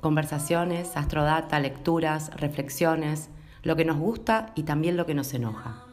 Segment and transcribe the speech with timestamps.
[0.00, 3.28] Conversaciones, astrodata, lecturas, reflexiones,
[3.62, 5.84] lo que nos gusta y también lo que nos enoja.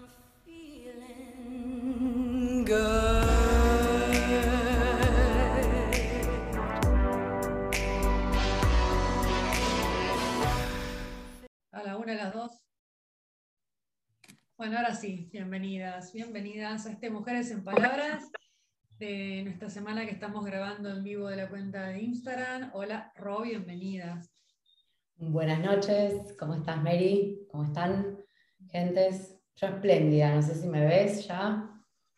[11.74, 12.64] A la una, a las dos.
[14.58, 18.32] Bueno, ahora sí, bienvenidas, bienvenidas a este Mujeres en Palabras
[19.00, 22.72] de nuestra semana que estamos grabando en vivo de la cuenta de Instagram.
[22.74, 24.34] Hola, Ro, bienvenidas.
[25.18, 27.46] Buenas noches, ¿cómo estás, Mary?
[27.52, 28.18] ¿Cómo están,
[28.72, 29.40] gentes?
[29.56, 31.70] Yo espléndida, no sé si me ves ya.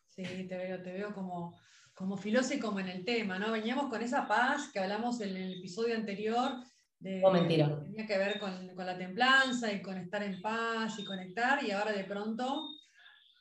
[0.08, 1.60] Sí, te veo, te veo como,
[1.94, 3.52] como filosa y como en el tema, ¿no?
[3.52, 6.64] Veníamos con esa paz que hablamos en el episodio anterior.
[6.98, 7.82] De, oh, mentira.
[7.84, 11.72] Tenía que ver con, con, la templanza y con estar en paz y conectar, y
[11.72, 12.70] ahora de pronto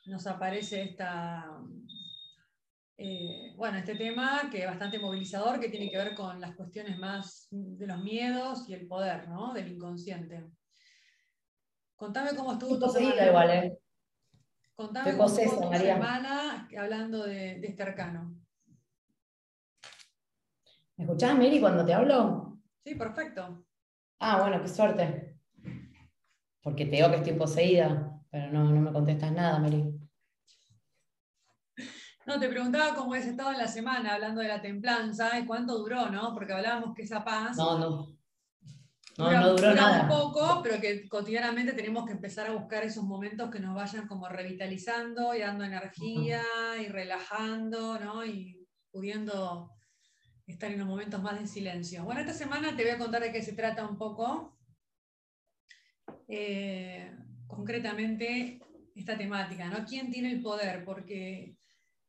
[0.06, 1.44] nos aparece esta,
[3.00, 6.98] eh, bueno, este tema que es bastante movilizador, que tiene que ver con las cuestiones
[6.98, 9.54] más de los miedos y el poder, ¿no?
[9.54, 10.50] Del inconsciente.
[11.94, 13.26] Contame cómo estuvo tu semana.
[13.26, 13.78] Igual, ¿eh?
[14.74, 18.36] Contame cómo estuvo tu semana hablando de, de, este arcano.
[20.96, 22.58] ¿Me escuchás, Mary, cuando te hablo?
[22.84, 23.64] Sí, perfecto.
[24.19, 25.38] Ah, bueno, qué suerte.
[26.60, 29.97] Porque te digo que estoy poseída, pero no, no me contestas nada, Mary.
[32.29, 35.79] No, te preguntaba cómo has estado en la semana hablando de la templanza y cuánto
[35.79, 36.34] duró, ¿no?
[36.34, 37.57] Porque hablábamos que esa paz.
[37.57, 38.19] No, no.
[39.17, 40.03] No, no duró nada.
[40.03, 44.06] un poco, pero que cotidianamente tenemos que empezar a buscar esos momentos que nos vayan
[44.06, 46.43] como revitalizando y dando energía
[46.78, 48.22] y relajando, ¿no?
[48.27, 49.72] Y pudiendo
[50.47, 52.05] estar en los momentos más de silencio.
[52.05, 54.55] Bueno, esta semana te voy a contar de qué se trata un poco.
[56.28, 57.11] Eh,
[57.47, 58.61] concretamente
[58.94, 59.87] esta temática, ¿no?
[59.87, 60.84] ¿Quién tiene el poder?
[60.84, 61.57] Porque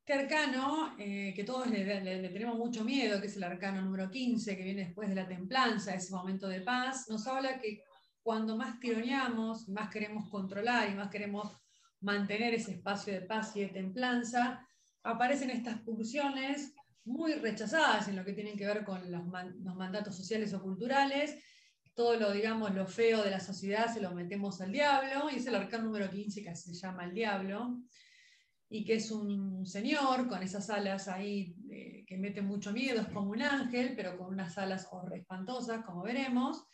[0.10, 1.84] este arcano, eh, que todos le,
[2.30, 5.94] tenemos mucho miedo, que es el arcano número 15, que viene después de la templanza,
[5.94, 7.84] ese momento de paz, nos habla que
[8.24, 11.56] cuando más tironeamos, más queremos controlar y más queremos
[12.02, 14.68] mantener ese espacio de paz y de templanza,
[15.04, 16.74] aparecen estas pulsiones
[17.06, 19.22] muy rechazadas en lo que tienen que ver con los,
[19.60, 21.38] los mandatos sociales o culturales,
[21.94, 25.46] todo lo, digamos, lo feo de la sociedad se lo metemos al diablo, y es
[25.46, 27.78] el arcano número 15 que se llama el diablo,
[28.70, 33.08] y que es un señor con esas alas ahí eh, que mete mucho miedo, es
[33.08, 36.66] como un ángel, pero con unas alas espantosas, como veremos,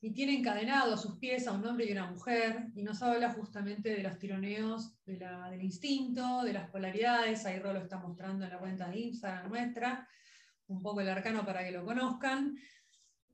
[0.00, 3.34] y tiene encadenado a sus pies a un hombre y una mujer, y nos habla
[3.34, 8.44] justamente de los tironeos de la, del instinto, de las polaridades, ahí Rolo está mostrando
[8.44, 10.08] en la cuenta de Instagram nuestra,
[10.68, 12.56] un poco el arcano para que lo conozcan,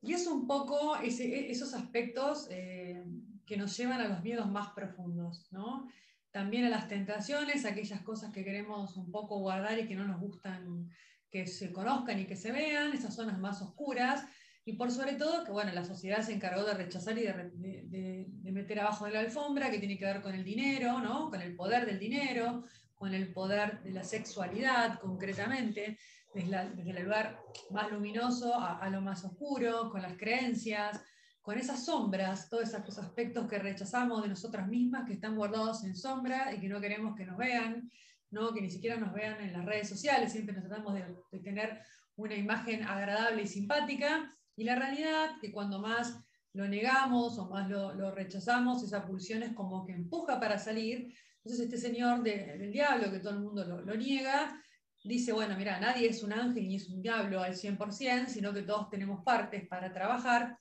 [0.03, 3.05] y es un poco ese, esos aspectos eh,
[3.47, 5.89] que nos llevan a los miedos más profundos, ¿no?
[6.39, 10.21] También a las tentaciones, aquellas cosas que queremos un poco guardar y que no nos
[10.21, 10.89] gustan
[11.33, 14.25] que se conozcan y que se vean, esas zonas más oscuras,
[14.65, 18.79] y por sobre todo que bueno, la sociedad se encargó de rechazar y de, meter
[18.79, 21.29] abajo de la alfombra, que tiene que ver con el dinero, ¿no?
[21.29, 22.63] con el poder del dinero,
[22.95, 25.99] con el poder de la sexualidad concretamente,
[26.33, 27.41] desde, el lugar
[27.73, 31.03] más luminoso a lo más oscuro, con las creencias,
[31.49, 35.97] con esas sombras, todos esos aspectos que rechazamos de nosotras mismas, que están guardados en
[35.97, 37.91] sombra y que no queremos que nos vean,
[38.31, 38.53] ¿no?
[38.53, 41.81] que ni siquiera nos vean en las redes sociales, siempre nos tratamos de, tener
[42.17, 46.23] una imagen agradable y simpática, y la realidad que cuando más
[46.53, 51.15] lo negamos o más lo, rechazamos, esa pulsión es como que empuja para salir.
[51.39, 54.63] Entonces este señor del diablo, que todo el mundo lo, lo niega,
[55.03, 58.65] dice, bueno, mira, nadie es un ángel ni es un diablo al 100%, sino que
[58.65, 60.59] todos tenemos partes para trabajar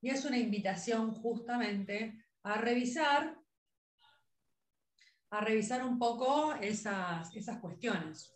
[0.00, 3.36] y es una invitación justamente a revisar,
[5.30, 8.32] a revisar un poco esas, esas cuestiones.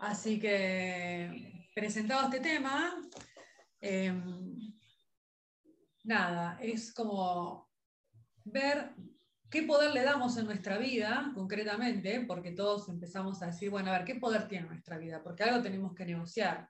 [0.00, 2.96] Así que, presentado este tema,
[3.80, 4.74] em,
[6.04, 7.68] nada, es como
[8.44, 8.94] ver
[9.50, 13.98] qué poder le damos en nuestra vida, concretamente, porque todos empezamos a decir, bueno, a
[13.98, 15.22] ver, ¿qué poder tiene nuestra vida?
[15.22, 16.68] Porque algo tenemos que negociar.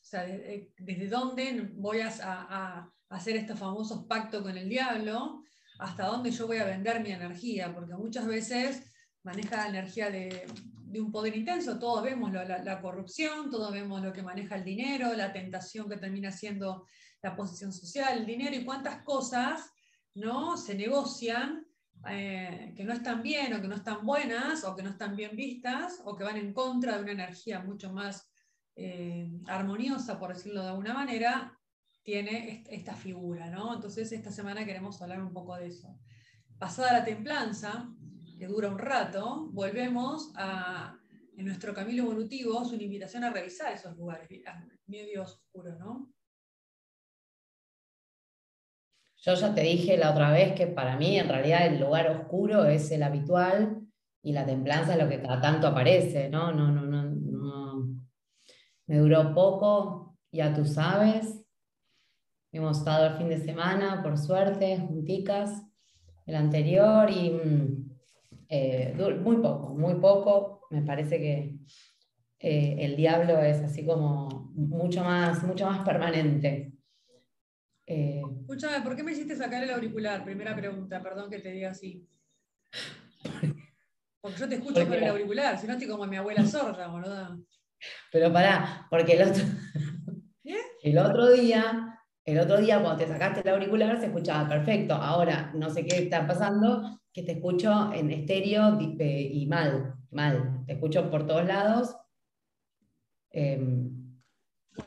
[0.00, 5.42] O sea, desde dónde voy a, hacer estos famosos pactos con el diablo,
[5.78, 8.92] hasta dónde yo voy a vender mi energía, porque muchas veces
[9.24, 10.46] maneja la energía de,
[10.90, 15.14] de un poder intenso, todos vemos la, corrupción, todos vemos lo que maneja el dinero,
[15.14, 16.86] la tentación que termina siendo
[17.22, 19.70] la posición social, el dinero y cuántas cosas
[20.14, 20.56] ¿no?
[20.56, 21.64] se negocian
[22.08, 25.36] eh, que no están bien o que no están buenas o que no están bien
[25.36, 28.29] vistas o que van en contra de una energía mucho más
[28.76, 31.58] eh, armoniosa, por decirlo de alguna manera,
[32.02, 33.50] tiene esta figura.
[33.50, 33.74] ¿no?
[33.74, 35.98] Entonces esta semana queremos hablar un poco de eso.
[36.58, 37.88] Pasada la templanza,
[38.38, 40.98] que dura un rato, volvemos a,
[41.36, 44.28] en nuestro camino evolutivo, es una invitación a revisar esos lugares
[44.86, 46.12] medios oscuros, ¿no?
[49.22, 52.64] Yo ya te dije la otra vez que para mí en realidad el lugar oscuro
[52.64, 53.82] es el habitual
[54.22, 56.30] y la templanza es lo que cada tanto aparece.
[56.30, 57.09] No, no, no, no.
[58.90, 61.46] Me duró poco, ya tú sabes.
[62.50, 65.62] Hemos estado el fin de semana, por suerte, junticas,
[66.26, 67.90] el anterior, y mm,
[68.48, 70.66] eh, muy poco, muy poco.
[70.70, 71.56] Me parece que
[72.40, 76.72] eh, el diablo es así como mucho más, mucho más permanente.
[77.86, 80.24] Eh, Escúchame, ¿por qué me hiciste sacar el auricular?
[80.24, 82.08] Primera pregunta, perdón que te diga así.
[84.20, 87.38] Porque yo te escucho con el auricular, si no estoy como mi abuela sorda, boluda.
[88.12, 89.44] Pero pará, porque el otro,
[90.82, 91.90] el otro día
[92.30, 94.94] el otro día cuando te sacaste el auricular se escuchaba perfecto.
[94.94, 100.62] Ahora no sé qué está pasando, que te escucho en estéreo y mal, mal.
[100.66, 101.96] Te escucho por todos lados.
[103.30, 104.20] Em,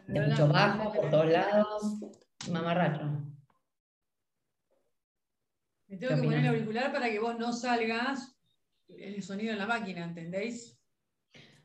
[0.08, 2.00] te escucho bajo por todos lados.
[2.50, 3.26] Mamarracho.
[5.88, 8.38] Me tengo que poner el auricular para que vos no salgas
[8.88, 10.80] el sonido en la máquina, ¿entendéis?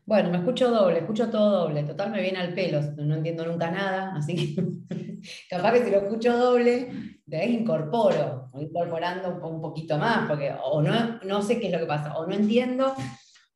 [0.08, 1.82] Bueno, me escucho doble, escucho todo doble.
[1.82, 5.20] Total me viene al pelo, no entiendo nunca nada, así que
[5.50, 10.80] capaz que si lo escucho doble, de ahí incorporo, incorporando un, poquito más, porque o
[10.80, 12.94] no, no sé qué es lo que pasa, o no entiendo,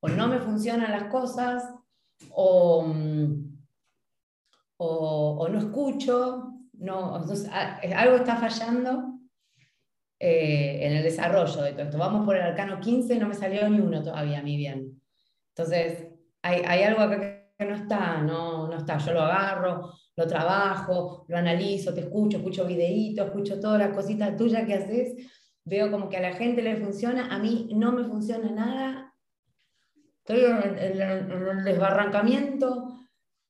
[0.00, 1.64] o no me funcionan las cosas,
[2.28, 2.84] o,
[4.76, 9.20] o, no escucho, no, algo está fallando
[10.18, 11.96] eh, en el desarrollo de todo esto.
[11.96, 15.00] Vamos por el arcano 15, no me salió ni uno todavía a mí bien.
[15.54, 16.11] Entonces,
[16.42, 17.20] hay, algo acá
[17.58, 18.98] que no está, no, no está.
[18.98, 24.36] Yo lo agarro, lo trabajo, lo analizo, te escucho, escucho videitos, escucho todas las cositas
[24.36, 25.14] tuyas que haces,
[25.64, 29.14] veo como que a la gente le funciona, a mí no me funciona nada.
[30.18, 32.98] Estoy en el desbarrancamiento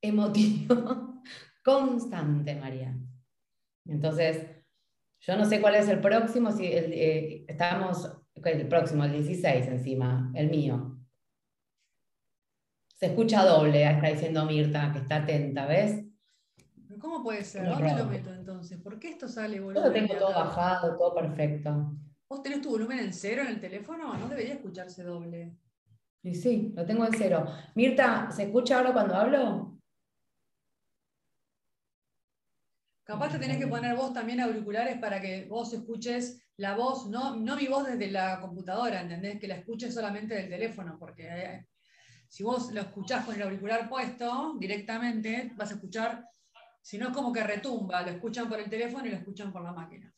[0.01, 1.21] emotivo
[1.63, 2.95] constante, María.
[3.85, 4.47] Entonces,
[5.21, 10.31] yo no sé cuál es el próximo, si eh, estamos, el próximo, el 16 encima,
[10.35, 10.92] el mío.
[13.03, 16.05] Se escucha doble, está diciendo Mirta, que está atenta, ¿ves?
[17.01, 17.67] ¿Cómo puede ser?
[17.67, 18.79] ¿Dónde lo meto entonces?
[18.79, 19.83] ¿Por qué esto sale volumen?
[19.83, 21.97] Yo lo tengo todo bajado, todo perfecto.
[22.29, 24.17] ¿Vos tenés tu volumen en cero en el teléfono?
[24.17, 25.51] No debería escucharse doble.
[26.21, 27.45] Y sí, lo tengo en cero.
[27.75, 29.77] Mirta, ¿se escucha ahora cuando hablo?
[33.03, 37.35] Capaz te tenés que poner vos también auriculares para que vos escuches la voz, no,
[37.35, 39.41] no mi voz desde la computadora, ¿entendés?
[39.41, 41.67] Que la escuches solamente del teléfono, porque eh,
[42.33, 46.27] si vos lo escuchás con el auricular puesto directamente, vas a escuchar,
[46.81, 49.61] si no es como que retumba, lo escuchan por el teléfono y lo escuchan por
[49.61, 50.11] la máquina.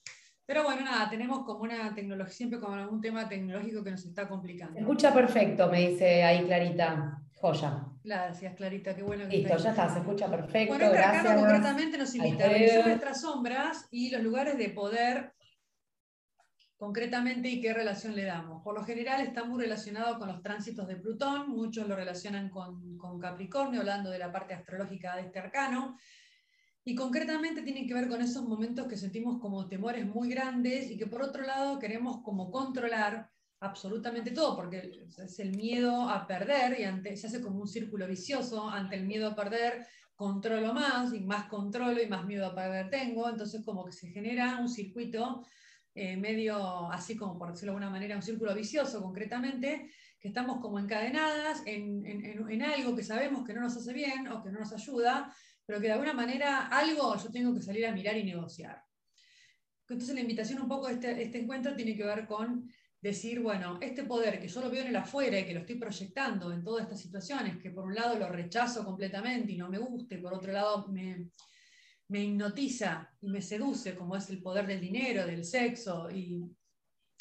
[0.45, 4.29] Pero bueno, nada, tenemos como una tecnología, siempre como algún tema tecnológico que nos está
[4.29, 4.79] complicando.
[4.79, 7.21] Escucha perfecto, me dice ahí Clarita.
[7.33, 7.85] Joya.
[8.01, 10.73] Gracias, Clarita, qué bueno que Listo, ya está, se escucha perfecto.
[10.73, 11.35] Bueno, gracias.
[11.35, 15.33] concretamente nos invita a revisar nuestras sombras y los lugares de poder
[16.77, 18.61] concretamente y qué relación le damos.
[18.61, 22.97] Por lo general está muy relacionado con los tránsitos de Plutón, muchos lo relacionan con,
[23.19, 25.97] Capricornio, hablando de la parte astrológica de este arcano,
[26.83, 30.97] y concretamente tiene que ver con esos momentos que sentimos como temores muy grandes y
[30.97, 36.79] que por otro lado queremos como controlar absolutamente todo, porque es el miedo a perder
[36.79, 41.13] y ante, se hace como un círculo vicioso, ante el miedo a perder controlo más
[41.13, 44.69] y más controlo y más miedo a perder tengo, entonces como que se genera un
[44.69, 45.43] circuito
[45.95, 50.59] eh, medio, así como por decirlo de alguna manera, un círculo vicioso concretamente, que estamos
[50.59, 54.59] como encadenadas en, en, algo que sabemos que no nos hace bien o que no
[54.59, 55.33] nos ayuda,
[55.65, 58.83] pero que de alguna manera algo yo tengo que salir a mirar y negociar.
[59.87, 63.77] Entonces la invitación un poco de este, este encuentro tiene que ver con decir, bueno,
[63.81, 66.61] este poder que yo lo veo en el afuera y que lo estoy proyectando en
[66.61, 70.33] todas estas situaciones, que por un lado lo rechazo completamente y no me guste, por
[70.33, 71.29] otro lado me,
[72.07, 76.09] me hipnotiza y me seduce, como es el poder del dinero, del sexo.
[76.11, 76.43] Y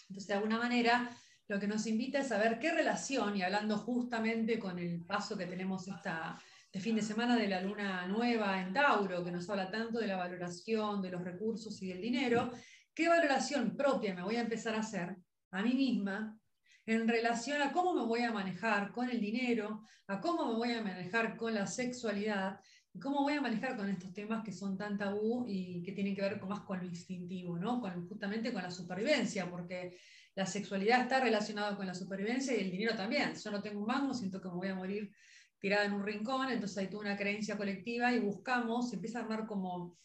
[0.09, 1.11] entonces, de alguna manera,
[1.49, 5.37] lo que nos invita es a ver qué relación, y hablando justamente con el paso
[5.37, 9.49] que tenemos esta, este fin de semana de la luna nueva en Tauro, que nos
[9.49, 12.51] habla tanto de la valoración, de los recursos y del dinero,
[12.95, 15.17] qué valoración propia me voy a empezar a hacer
[15.51, 16.39] a mí misma
[16.87, 20.73] en relación a cómo me voy a manejar con el dinero, a cómo me voy
[20.73, 22.61] a manejar con la sexualidad
[23.01, 26.23] cómo voy a manejar con estos temas que son tan tabú y que tienen que
[26.23, 27.81] ver con, más con lo instintivo, ¿no?
[27.81, 29.99] Con, justamente con la supervivencia, porque
[30.35, 33.35] la sexualidad está relacionada con la supervivencia y el dinero también.
[33.35, 35.13] Yo no tengo un mango, siento que me voy a morir
[35.59, 39.23] tirada en un rincón, entonces hay toda una creencia colectiva y buscamos, se empieza a
[39.23, 39.97] armar como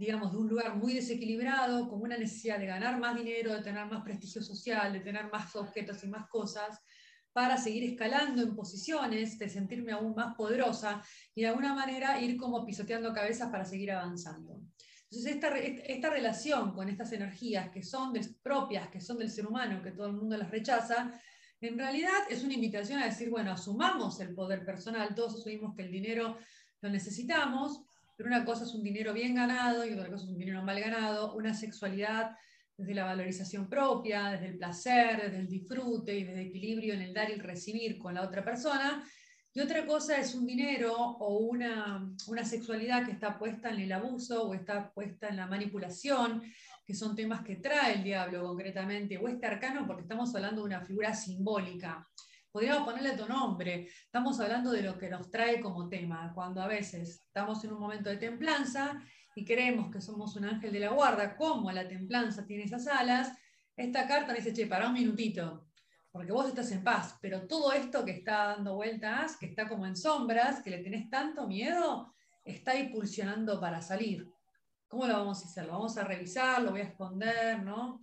[0.00, 3.84] digamos, de un lugar muy desequilibrado, con una necesidad de ganar más dinero, de tener
[3.84, 6.80] más prestigio social, de tener más objetos y más cosas,
[7.32, 11.02] para seguir escalando en posiciones, de sentirme aún más poderosa
[11.34, 14.60] y de alguna manera ir como pisoteando cabezas para seguir avanzando.
[15.04, 19.82] Entonces, esta, esta relación con estas energías que son propias, que son del ser humano,
[19.82, 21.20] que todo el mundo las rechaza,
[21.60, 25.82] en realidad es una invitación a decir, bueno, asumamos el poder personal, todos asumimos que
[25.82, 26.38] el dinero
[26.80, 27.82] lo necesitamos,
[28.16, 30.80] pero una cosa es un dinero bien ganado y otra cosa es un dinero mal
[30.80, 32.36] ganado, una sexualidad
[32.80, 37.02] desde la valorización propia, desde el placer, desde el disfrute y desde el equilibrio en
[37.02, 39.04] el dar y el recibir con la otra persona.
[39.52, 43.92] Y otra cosa es un dinero o una, una sexualidad que está puesta en el
[43.92, 46.42] abuso o está puesta en la manipulación,
[46.86, 50.68] que son temas que trae el diablo concretamente, o este arcano, porque estamos hablando de
[50.68, 52.08] una figura simbólica
[52.50, 53.88] podríamos ponerle tu nombre.
[54.04, 57.80] Estamos hablando de lo que nos trae como tema, cuando a veces estamos en un
[57.80, 59.00] momento de templanza
[59.34, 63.32] y creemos que somos un ángel de la guarda, como la templanza tiene esas alas,
[63.76, 65.68] esta carta dice, che, para un minutito,
[66.10, 69.86] porque vos estás en paz, pero todo esto que está dando vueltas, que está como
[69.86, 72.12] en sombras, que le tenés tanto miedo,
[72.44, 74.28] está impulsionando para salir.
[74.88, 75.66] ¿Cómo lo vamos a hacer?
[75.66, 78.00] Lo vamos a revisar, lo voy a esconder, ¿no?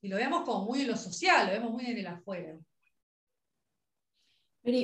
[0.00, 2.56] Y lo vemos como muy en lo social, lo vemos muy en el afuera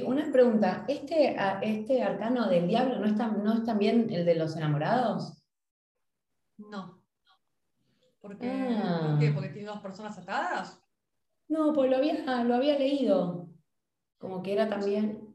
[0.07, 5.44] una pregunta, ¿este, ¿este arcano del diablo ¿no es también el de los enamorados?
[6.59, 7.03] No.
[8.21, 8.51] ¿Por qué?
[8.51, 9.19] Ah.
[9.35, 10.81] ¿Porque tiene dos personas atadas?
[11.49, 13.49] No, pues lo había, lo había leído.
[14.19, 15.35] Como que era también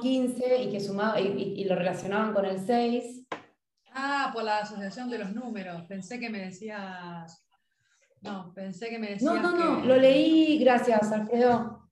[0.00, 3.26] 15 y que sumaba y, lo relacionaban con el 6.
[3.94, 5.82] Ah, por la asociación de los números.
[5.82, 7.44] Pensé que me decías.
[8.22, 9.34] No, pensé que me decías.
[9.34, 11.90] No, no, no, lo leí, gracias, Alfredo.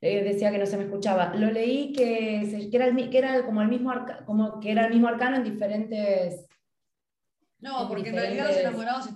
[0.00, 1.34] Eh, decía que no se me escuchaba.
[1.34, 3.92] Lo leí que, que, era, el, que era como el mismo
[4.24, 6.46] como que era el mismo arcano en diferentes.
[7.58, 9.14] No, porque en realidad los enamorados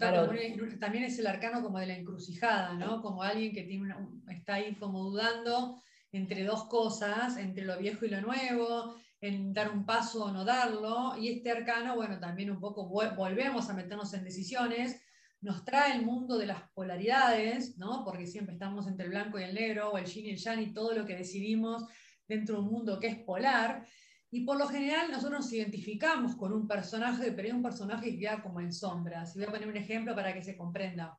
[0.79, 3.03] también es el arcano como de la encrucijada, ¿no?
[3.03, 3.95] Como alguien que tiene
[4.29, 5.81] está ahí como dudando
[6.13, 10.45] entre dos cosas, entre lo viejo y lo nuevo, en dar un paso o no
[10.45, 11.15] darlo.
[11.19, 15.01] Y este arcano, bueno, también un poco volvemos a meternos en decisiones
[15.41, 18.05] nos trae el mundo de las polaridades, ¿no?
[18.05, 20.61] porque siempre estamos entre el blanco y el negro, o el yin y el yang,
[20.61, 21.87] y todo lo que decidimos
[22.29, 23.87] dentro de un mundo que es polar.
[24.31, 28.19] Y por lo general nosotros nos identificamos con un personaje, pero hay un personaje que
[28.19, 29.35] queda como en sombras.
[29.35, 31.19] Y voy a poner un ejemplo para que se comprenda.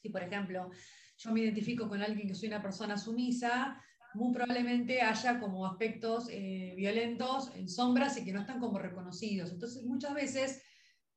[0.00, 0.70] Si, por ejemplo,
[1.18, 3.82] yo me identifico con alguien que soy una persona sumisa,
[4.14, 9.50] muy probablemente haya como aspectos eh, violentos en sombras y que no están como reconocidos.
[9.50, 10.62] Entonces, muchas veces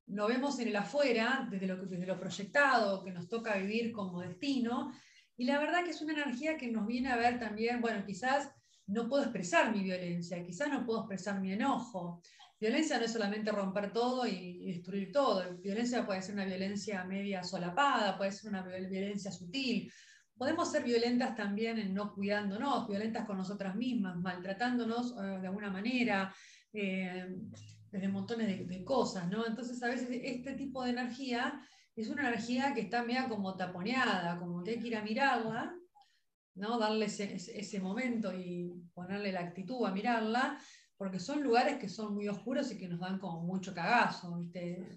[0.07, 4.21] lo vemos en el afuera, desde lo, desde lo proyectado, que nos toca vivir como
[4.21, 4.91] destino,
[5.37, 8.51] y la verdad que es una energía que nos viene a ver también, bueno, quizás
[8.87, 12.21] no puedo expresar mi violencia, quizás no puedo expresar mi enojo.
[12.59, 15.57] Violencia no es solamente romper todo y, destruir todo.
[15.57, 19.91] Violencia puede ser una violencia media solapada, puede ser una violencia sutil.
[20.37, 25.69] Podemos ser violentas también en no cuidándonos, violentas con nosotras mismas, maltratándonos eh, de alguna
[25.69, 26.33] manera.
[26.71, 27.35] Eh,
[27.93, 29.45] desde montones de, cosas, ¿no?
[29.45, 31.61] Entonces a veces este tipo de energía
[31.95, 35.75] es una energía que está media como taponeada, como que hay que ir a mirarla,
[36.55, 36.77] ¿no?
[36.77, 40.57] Darle ese, momento y ponerle la actitud a mirarla,
[40.97, 44.87] porque son lugares que son muy oscuros y que nos dan como mucho cagazo, ¿viste?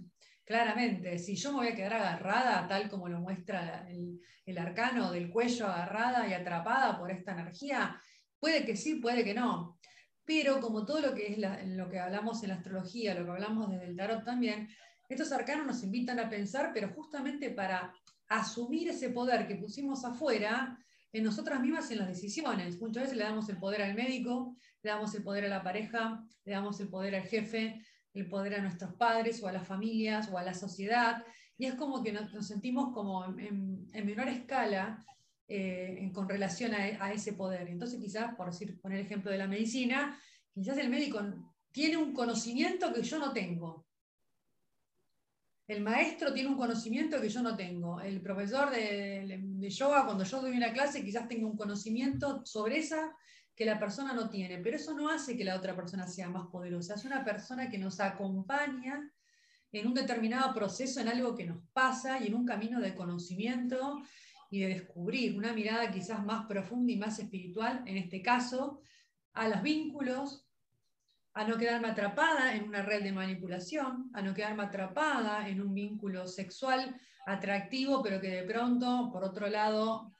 [0.44, 5.10] Claramente, si yo me voy a quedar agarrada, tal como lo muestra el, el arcano
[5.10, 8.00] del cuello agarrada y atrapada por esta energía,
[8.38, 9.78] puede que sí, puede que no.
[10.24, 13.70] Pero como todo lo que es lo que hablamos en la astrología, lo que hablamos
[13.70, 14.68] desde el tarot también,
[15.08, 17.92] estos arcanos nos invitan a pensar, pero justamente para
[18.28, 20.78] asumir ese poder que pusimos afuera
[21.12, 22.80] en nosotras mismas en las decisiones.
[22.80, 26.24] Muchas veces le damos el poder al médico, le damos el poder a la pareja,
[26.44, 27.80] le damos el poder al jefe,
[28.12, 31.24] el poder a nuestros padres o a las familias o a la sociedad.
[31.58, 35.04] Y es como que nos, sentimos como en, en menor escala
[35.48, 37.68] eh, con relación a, ese poder.
[37.68, 40.20] Entonces, quizás, por decir, poner el ejemplo de la medicina,
[40.52, 41.20] quizás el médico
[41.70, 43.86] tiene un conocimiento que yo no tengo.
[45.66, 48.00] El maestro tiene un conocimiento que yo no tengo.
[48.00, 53.16] El profesor de, yoga, cuando yo doy una clase, quizás tenga un conocimiento sobre esa
[53.54, 56.46] que la persona no tiene, pero eso no hace que la otra persona sea más
[56.48, 56.94] poderosa.
[56.94, 59.10] Es una persona que nos acompaña
[59.72, 64.02] en un determinado proceso, en algo que nos pasa y en un camino de conocimiento
[64.50, 68.80] y de descubrir, una mirada quizás más profunda y más espiritual, en este caso,
[69.32, 70.45] a los vínculos,
[71.36, 75.74] a no quedarme atrapada en una red de manipulación, a no quedarme atrapada en un
[75.74, 80.14] vínculo sexual atractivo, pero que de pronto, por otro lado,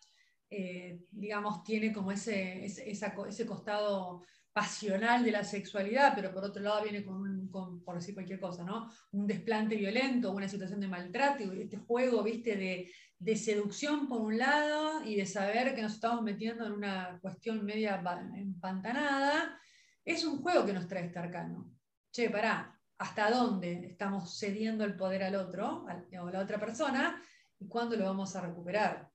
[0.50, 6.82] eh, digamos, tiene como ese, ese, costado pasional de la sexualidad, pero por otro lado
[6.82, 8.90] viene con, por decir cualquier cosa, ¿no?
[9.12, 14.36] Un desplante violento, una situación de maltrato, este juego, viste, de, de seducción por un
[14.36, 18.02] lado y de saber que nos estamos metiendo en una cuestión media
[18.34, 19.58] empantanada,
[20.06, 21.68] es un juego que nos trae este arcano.
[22.12, 27.20] Che, pará, ¿hasta dónde estamos cediendo el poder al otro, o a la otra persona,
[27.58, 29.10] y cuándo lo vamos a recuperar?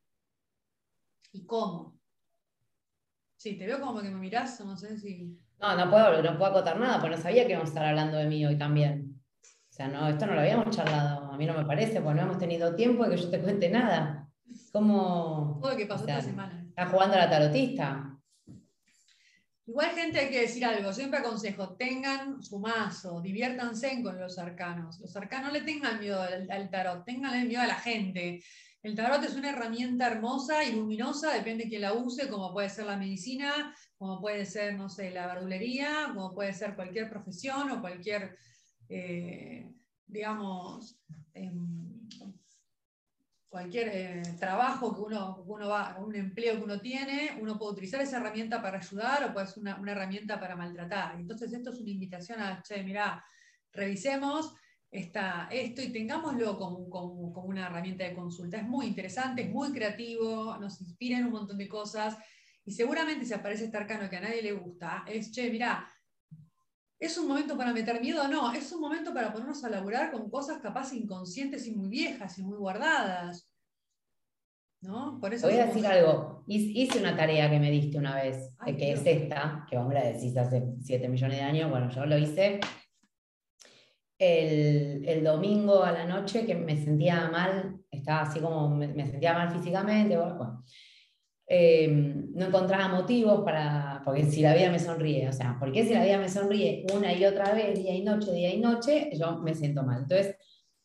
[1.32, 1.98] ¿Y cómo?
[3.38, 5.40] Sí, te veo como que me mirás, no sé si...
[5.60, 8.18] No, no puedo, no puedo acotar nada, porque no sabía que íbamos a estar hablando
[8.18, 9.20] de mí hoy también.
[9.44, 12.24] O sea, no, esto no lo habíamos charlado, a mí no me parece, porque no
[12.24, 14.30] hemos tenido tiempo de que yo te cuente nada.
[14.74, 15.58] ¿Cómo?
[15.62, 16.66] Todo lo que pasó esta semana.
[16.68, 18.11] Está jugando a la tarotista.
[19.66, 20.92] Igual, gente, hay que decir algo.
[20.94, 25.00] Siempre aconsejo: tengan su mazo, diviértanse con los arcanos.
[25.00, 28.44] Los arcanos no le tengan miedo al, tarot, tengan miedo a la gente.
[28.84, 32.68] El tarot es una herramienta hermosa y luminosa, depende de quién la use, como puede
[32.68, 37.70] ser la medicina, como puede ser, no sé, la verdulería, como puede ser cualquier profesión
[37.70, 38.36] o cualquier
[38.90, 39.72] eh,
[40.12, 41.00] digamos,
[41.34, 42.10] em,
[43.52, 48.00] cualquier eh, trabajo que uno, uno va, un empleo que uno tiene, uno puede utilizar
[48.00, 51.20] esa herramienta para ayudar o puede ser una, herramienta para maltratar.
[51.20, 53.22] Entonces esto es una invitación a, che, mira,
[53.74, 54.56] revisemos
[54.90, 58.56] esta, esto y tengámoslo como, como, como, una herramienta de consulta.
[58.56, 62.18] Es muy interesante, es muy creativo, nos inspira en un montón de cosas
[62.64, 65.86] y seguramente si aparece este arcano que a nadie le gusta, es, che, mira,
[67.02, 68.28] ¿Es un momento para meter miedo?
[68.28, 72.38] No, es un momento para ponernos a laburar con cosas capaz inconscientes y muy viejas
[72.38, 73.50] y muy guardadas.
[74.82, 75.18] ¿No?
[75.20, 76.44] Por eso Voy a decir algo.
[76.46, 80.38] Hice una tarea que me diste una vez, que es esta, que vos la decís
[80.38, 81.72] hace 7 millones de años.
[81.72, 82.60] Bueno, yo lo hice
[84.20, 89.50] el, domingo a la noche, que me sentía mal, estaba así como, me, sentía mal
[89.50, 90.16] físicamente.
[90.18, 90.64] Bueno,
[91.54, 95.84] Em, no encontraba motivos para, porque si la vida me sonríe, o sea, ¿por qué
[95.84, 99.10] si la vida me sonríe una y otra vez, día y noche, día y noche,
[99.20, 100.04] yo me siento mal?
[100.04, 100.38] Entonces,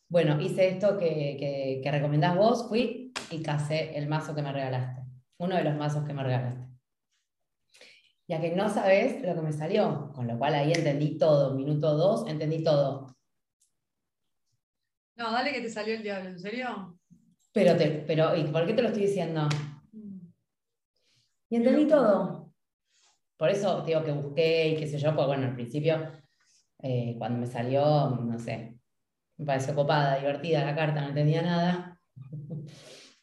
[0.09, 5.02] bueno, hice esto que, que, recomendás vos, fui y casé el mazo que me regalaste,
[5.38, 6.66] uno de los mazos que me regalaste.
[8.26, 11.96] Ya que no sabes lo que me salió, con lo cual ahí entendí todo, minuto
[11.96, 13.14] dos, entendí todo.
[15.14, 16.98] No, dale que te salió el diablo, ¿en serio?
[17.52, 19.48] Pero, te, pero ¿y por qué te lo estoy diciendo?
[21.48, 22.52] Y entendí todo.
[23.37, 26.11] Por eso digo que busqué y qué sé yo, pues bueno, al principio,
[26.82, 28.78] eh, cuando me salió, no sé,
[29.37, 32.00] me pareció copada, divertida la carta, no entendía nada.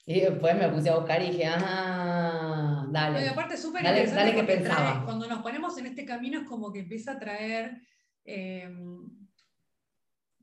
[0.06, 3.26] Y después me puse a buscar y dije, ah, dale.
[3.30, 5.06] aparte súper dale, dale que pensaba.
[5.06, 7.80] cuando nos ponemos en este camino es como que empieza a traer,
[8.26, 9.00] em,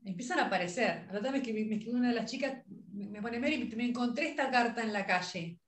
[0.03, 1.05] empiezan a aparecer.
[1.11, 4.29] La otra vez que me, escribió una de las chicas, me, pone Mary, me encontré
[4.29, 5.59] esta carta en la calle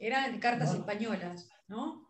[0.00, 2.08] eran cartas españolas, ¿no?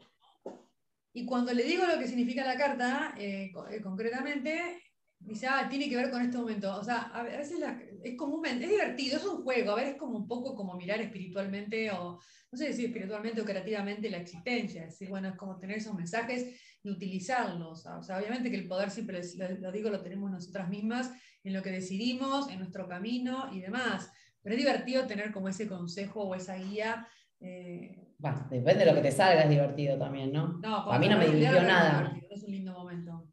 [1.12, 4.81] Y cuando le digo lo que significa la carta, eh, eh, concretamente,
[5.18, 6.74] dice, ah, tiene que ver con este momento.
[6.76, 7.59] O sea, a veces
[8.03, 11.00] es comúnmente, es divertido, es un juego, a ver, es como un poco como mirar
[11.00, 12.20] espiritualmente o,
[12.53, 14.85] no sé si espiritualmente o creativamente la existencia.
[14.85, 17.85] Es decir, bueno, es como tener esos mensajes y utilizarlos.
[17.87, 19.20] O sea, obviamente que el poder, siempre
[19.61, 21.11] lo digo, lo tenemos nosotras mismas
[21.42, 24.12] en lo que decidimos, en nuestro camino y demás.
[24.42, 27.07] Pero es divertido tener como ese consejo o esa guía
[27.40, 30.61] eh, bueno, depende de lo que te salga, es divertido también, ¿no?
[30.62, 32.14] a mí no me divirtió nada.
[32.29, 33.26] Es un lindo momento.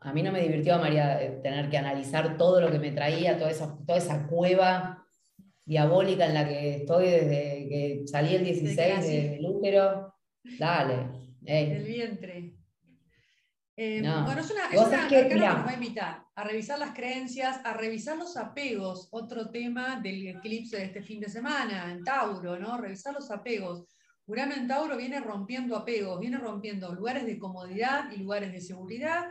[0.00, 3.38] A mí no me divirtió, María, eh, tener que analizar todo lo que me traía,
[3.38, 5.04] toda esa, toda esa cueva
[5.64, 10.14] diabólica en la que estoy desde que salí el 16 del útero.
[10.58, 11.10] Dale.
[11.46, 12.55] El vientre.
[13.78, 17.74] Eh, bueno, es una, es que, nos va a invitar a revisar las creencias, a
[17.74, 22.78] revisar los apegos, otro tema del eclipse de este fin de semana, en Tauro, ¿no?
[22.78, 23.84] Revisar los apegos.
[24.26, 29.26] Urano en Tauro viene rompiendo apegos, viene rompiendo lugares de comodidad y lugares de seguridad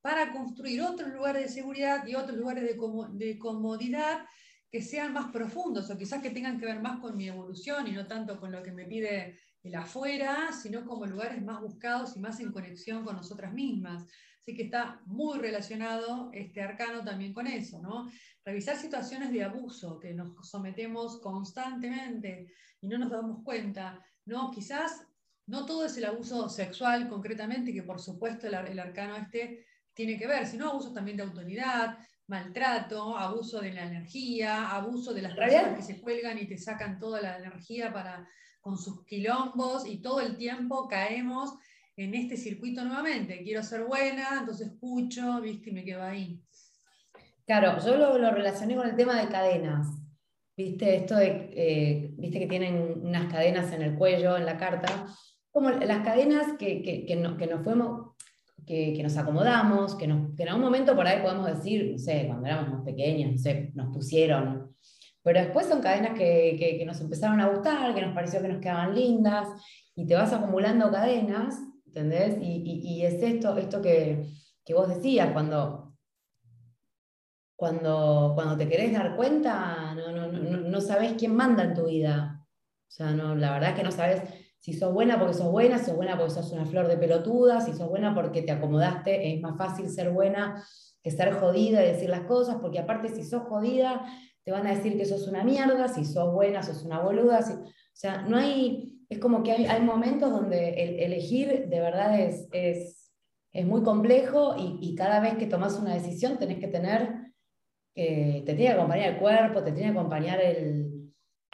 [0.00, 2.76] para construir otros lugares de seguridad y otros lugares de,
[3.12, 4.26] de comodidad
[4.74, 7.92] que sean más profundos o quizás que tengan que ver más con mi evolución y
[7.92, 12.18] no tanto con lo que me pide el afuera, sino como lugares más buscados y
[12.18, 14.02] más en conexión con nosotras mismas.
[14.40, 18.10] Así que está muy relacionado este arcano también con eso, ¿no?
[18.44, 24.50] Revisar situaciones de abuso que nos sometemos constantemente y no nos damos cuenta, ¿no?
[24.50, 25.06] Quizás
[25.46, 30.26] no todo es el abuso sexual concretamente, que por supuesto el, arcano este tiene que
[30.26, 35.76] ver, sino abusos también de autoridad, maltrato, abuso de la energía, abuso de las personas
[35.76, 38.26] que se cuelgan y te sacan toda la energía para,
[38.60, 41.54] con sus quilombos y todo el tiempo caemos
[41.96, 43.42] en este circuito nuevamente.
[43.42, 46.40] Quiero ser buena, entonces escucho, viste, y me quedo ahí.
[47.46, 49.86] Claro, yo lo, lo relacioné con el tema de cadenas.
[50.56, 55.06] Viste, esto de, eh, viste que tienen unas cadenas en el cuello, en la carta,
[55.50, 58.14] como las cadenas que, que, que, no, que nos fuimos,
[58.66, 62.70] que, nos acomodamos, que, en algún momento por ahí podemos decir, no sé, cuando éramos
[62.70, 64.74] más pequeños, no sé, nos pusieron.
[65.22, 68.94] Pero después son cadenas que, nos empezaron a gustar, que nos pareció que nos quedaban
[68.94, 69.48] lindas,
[69.94, 72.36] y te vas acumulando cadenas, ¿entendés?
[72.40, 74.26] Y, es esto, esto que,
[74.70, 75.94] vos decías, cuando,
[77.56, 81.86] cuando, cuando te querés dar cuenta, no, no, no, no sabés quién manda en tu
[81.86, 82.46] vida.
[82.88, 84.22] O sea, no, la verdad es que no sabes
[84.64, 87.60] si sos buena porque sos buena, si sos buena porque sos una flor de pelotuda,
[87.60, 90.64] si sos buena porque te acomodaste, es más fácil ser buena
[91.02, 94.06] que ser jodida y decir las cosas, porque aparte si sos jodida,
[94.42, 97.40] te van a decir que sos una mierda, si sos buena, sos una boluda.
[97.40, 102.48] o sea, no hay, es como que hay, momentos donde el, elegir de verdad es,
[102.52, 103.12] es,
[103.52, 107.34] es muy complejo y, cada vez que tomas una decisión tenés que tener,
[107.94, 110.93] eh, te tiene que acompañar el cuerpo, te tiene que acompañar el,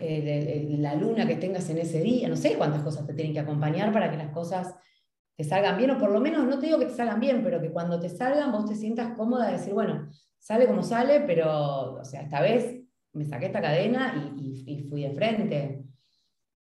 [0.01, 3.93] la luna que tengas en ese día, no sé cuántas cosas te tienen que acompañar
[3.93, 4.75] para que las cosas
[5.37, 7.61] te salgan bien, o por lo menos no te digo que te salgan bien, pero
[7.61, 11.95] que cuando te salgan vos te sientas cómoda de decir, bueno, sale como sale, pero,
[11.95, 12.81] o sea, esta vez
[13.13, 15.85] me saqué esta cadena y, fui de frente.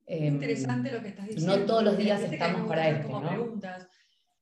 [0.05, 1.57] Em, interesante lo que estás diciendo.
[1.57, 3.29] No todos los días estamos para esto, ¿no?
[3.29, 3.87] Preguntas.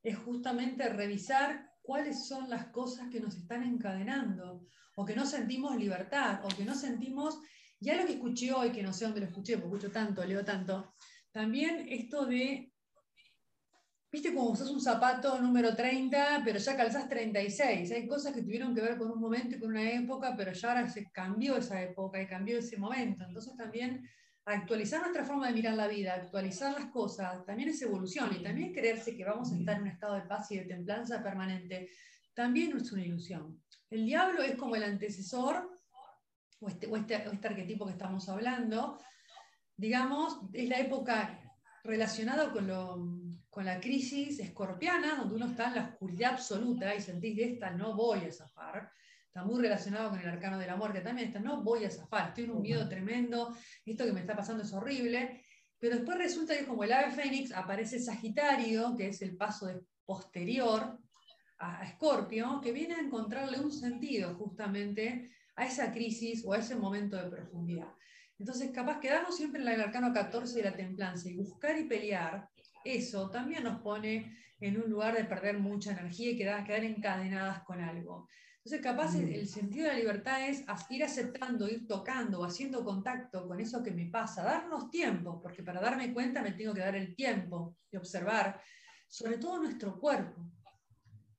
[0.02, 5.76] Es justamente revisar cuáles son las cosas que nos están encadenando, o que no sentimos
[5.76, 7.40] libertad, o que no sentimos
[7.80, 10.44] ya lo que escuché hoy, que no sé dónde lo escuché, porque escucho tanto, leo
[10.44, 10.94] tanto,
[11.30, 12.72] también esto de,
[14.10, 17.92] viste como usas un zapato número 30, pero ya calzás 36.
[17.92, 20.68] Hay cosas que tuvieron que ver con un momento y con una época, pero ya
[20.68, 23.24] ahora se cambió esa época y cambió ese momento.
[23.24, 24.08] Entonces también
[24.44, 28.72] actualizar nuestra forma de mirar la vida, actualizar las cosas, también es evolución y también
[28.72, 31.90] creerse que vamos a estar en un estado de paz y de templanza permanente,
[32.34, 33.62] también es una ilusión.
[33.90, 35.77] El diablo es como el antecesor
[36.66, 38.98] este, o este, o este, arquetipo que estamos hablando,
[39.76, 41.40] digamos, es la época
[41.84, 47.36] relacionada con, con, la crisis escorpiana, donde uno está en la oscuridad absoluta y sentís
[47.36, 48.90] de esta no voy a zafar.
[49.26, 52.28] Está muy relacionado con el arcano del amor, que también está no voy a zafar,
[52.28, 53.54] estoy en un miedo tremendo,
[53.86, 55.44] esto que me está pasando es horrible.
[55.78, 59.68] Pero después resulta que como el ave fénix aparece Sagitario, que es el paso
[60.04, 60.98] posterior
[61.58, 66.76] a Escorpio, que viene a encontrarle un sentido justamente a esa crisis o a ese
[66.76, 67.92] momento de profundidad.
[68.38, 72.48] Entonces, capaz quedarnos siempre en el arcano 14 de la templanza y buscar y pelear,
[72.84, 77.64] eso también nos pone en un lugar de perder mucha energía y quedar, quedar encadenadas
[77.64, 78.28] con algo.
[78.58, 83.58] Entonces, capaz el, sentido de la libertad es ir aceptando, ir tocando, haciendo contacto con
[83.60, 87.16] eso que me pasa, darnos tiempo, porque para darme cuenta me tengo que dar el
[87.16, 88.60] tiempo de observar,
[89.08, 90.52] sobre todo nuestro cuerpo.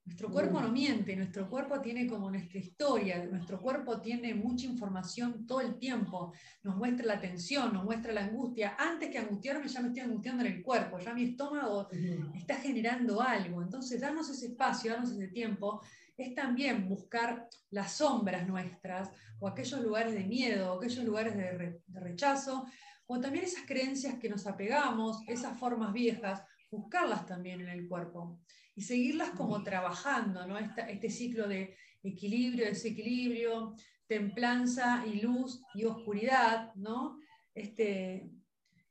[0.10, 5.46] Nuestro cuerpo no miente, nuestro cuerpo tiene como nuestra historia, nuestro cuerpo tiene mucha información
[5.46, 8.76] todo el tiempo, nos muestra la tensión, nos muestra la angustia.
[8.80, 11.90] Antes que angustiarme ya me estoy angustiando en el cuerpo, ya mi estómago
[12.36, 13.62] está generando algo.
[13.62, 15.80] Entonces, darnos ese espacio, darnos ese tiempo,
[16.18, 21.82] es también buscar las sombras nuestras o aquellos lugares de miedo, o aquellos lugares de,
[21.86, 22.66] de rechazo,
[23.06, 26.42] o también esas creencias que nos apegamos, esas formas viejas,
[26.72, 28.40] buscarlas también en el cuerpo
[28.80, 30.58] y seguirlas como trabajando, ¿no?
[30.58, 33.76] este ciclo de equilibrio, desequilibrio,
[34.08, 37.20] templanza y luz y oscuridad, ¿no?
[37.54, 38.32] Este,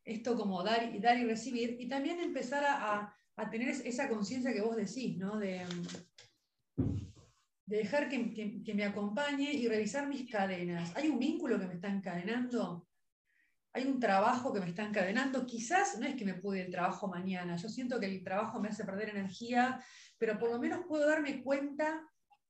[0.05, 3.15] esto como dar, dar y recibir, y también empezar a,
[3.51, 5.39] tener esa conciencia que vos decís, ¿no?
[5.39, 5.65] De,
[6.77, 10.95] de dejar que, que, me acompañe y revisar mis cadenas.
[10.97, 12.88] ¿Hay un vínculo que me está encadenando?
[13.73, 15.47] Hay un trabajo que me está encadenando.
[15.47, 18.69] Quizás no es que me pude el trabajo mañana, yo siento que el trabajo me
[18.69, 19.83] hace perder energía,
[20.19, 22.03] pero por lo menos puedo darme cuenta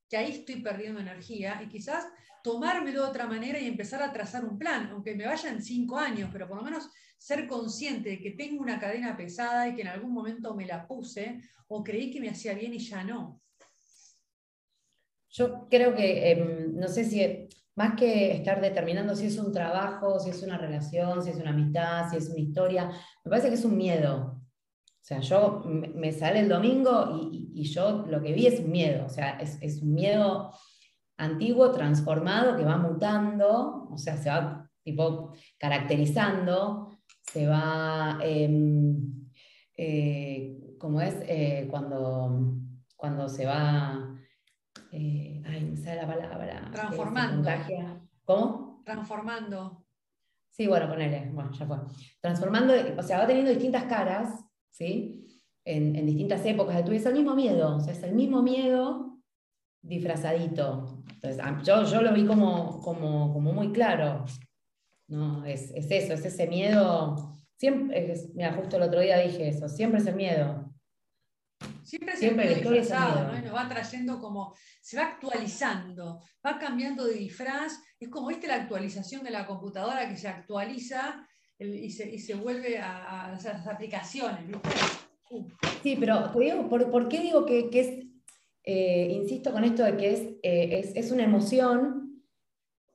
[0.09, 2.07] que ahí estoy perdiendo energía y quizás
[2.43, 5.99] tomármelo de otra manera y empezar a trazar un plan, aunque me vaya en cinco
[5.99, 9.83] años, pero por lo menos ser consciente de que tengo una cadena pesada y que
[9.83, 13.43] en algún momento me la puse o creí que me hacía bien y ya no.
[15.31, 17.49] Yo creo que, em, no sé si
[17.79, 21.51] más que estar determinando si es un trabajo, si es una relación, si es una
[21.51, 22.91] amistad, si es una historia,
[23.25, 24.43] me parece que es un miedo.
[24.85, 29.07] O sea, yo me sale el domingo y, yo lo que vi es un miedo,
[29.07, 30.53] o sea, es, un miedo
[31.19, 39.31] antiguo, transformado, que va mutando, o sea, se va tipo caracterizando, se va, em,
[39.77, 42.57] eh, como es, eh, cuando,
[42.97, 44.18] cuando se va
[44.93, 46.71] eh, ay, me sale la palabra.
[46.73, 47.51] Transformando.
[48.25, 48.83] ¿Cómo?
[48.85, 49.85] Transformando.
[50.51, 51.77] Sí, bueno, ponele, bueno, ya fue.
[52.21, 55.25] Transformando, o sea, va teniendo distintas caras, ¿sí?
[55.65, 58.43] En, distintas épocas de tu vida, es el mismo miedo, o sea, es el mismo
[58.43, 59.19] miedo
[59.83, 61.05] disfrazadito.
[61.13, 64.25] Entonces, yo, yo lo vi como, como, como muy claro,
[65.09, 65.45] ¿no?
[65.45, 70.01] Es, es, eso, es ese miedo, siempre, mira, justo el otro día dije eso, siempre
[70.01, 70.68] es el miedo,
[71.89, 72.83] Siempre, Siempre historia
[73.33, 73.39] ¿no?
[73.39, 77.81] Y nos va trayendo como, se va actualizando, va cambiando de disfraz.
[77.99, 81.27] Es como, viste, la actualización de la computadora que se actualiza
[81.59, 84.69] y, se, vuelve a, las aplicaciones, ¿viste?
[85.31, 85.49] Uh.
[85.83, 88.07] Sí, pero te digo, ¿por, qué digo que, es,
[88.65, 92.23] eh, insisto con esto de que eh, es, es, una emoción?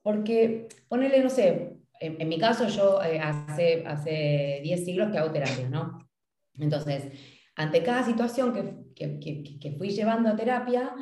[0.04, 5.32] Porque, ponele, no sé, en, mi caso yo eh, hace, hace 10 siglos que hago
[5.32, 5.98] terapia, ¿no?
[6.60, 7.06] Entonces,
[7.56, 8.54] ante cada situación
[8.96, 10.94] que, fui llevando a terapia,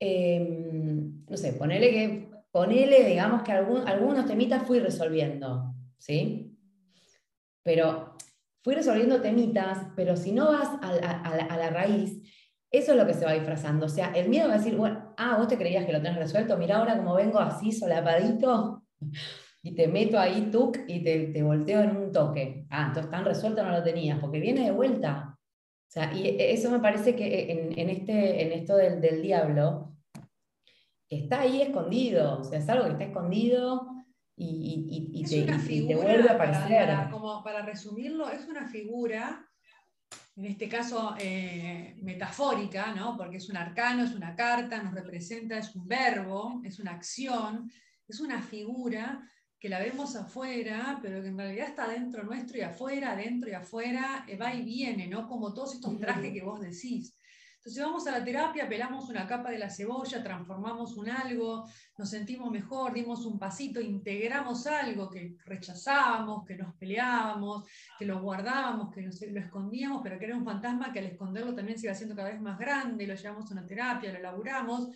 [0.00, 6.56] em, no sé, ponele que, ponele, digamos que algunos temitas fui resolviendo, ¿sí?
[7.62, 8.16] Pero
[8.62, 12.20] fui resolviendo temitas, pero si no vas a, la raíz,
[12.70, 13.86] eso es lo que se va disfrazando.
[13.86, 16.18] O sea, el miedo va a decir, bueno, ah, vos te creías que lo tenés
[16.18, 18.82] resuelto, mira ahora como vengo así solapadito
[19.62, 22.66] y te meto ahí tú y te volteo en un toque.
[22.70, 25.35] Ah, entonces tan resuelto no lo tenías, porque viene de vuelta
[26.14, 29.96] y e, eso me parece que en, este, en esto del, diablo
[31.08, 33.88] está ahí escondido, o sea, es algo que está escondido
[34.36, 36.86] y, te, vuelve a aparecer.
[36.86, 39.48] Para, como para resumirlo, es una figura,
[40.36, 43.16] en este caso eh, metafórica, ¿no?
[43.16, 47.70] porque es un arcano, es una carta, nos representa, es un verbo, es una acción,
[48.06, 49.26] es una figura
[49.66, 53.52] que la vemos afuera, pero que en realidad está dentro nuestro y afuera, adentro y
[53.52, 55.26] afuera, eh, va y viene, ¿no?
[55.26, 57.16] Como todos estos trajes que vos decís.
[57.56, 62.08] Entonces vamos a la terapia, pelamos una capa de la cebolla, transformamos un algo, nos
[62.08, 67.64] sentimos mejor, dimos un pasito, integramos algo que rechazábamos, que nos peleábamos,
[67.98, 71.76] que lo guardábamos, que lo escondíamos, pero que era un fantasma que al esconderlo también
[71.76, 74.90] se iba haciendo cada vez más grande, lo llevamos a una terapia, lo elaboramos,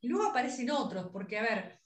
[0.00, 1.82] y luego aparecen otros, porque a ver,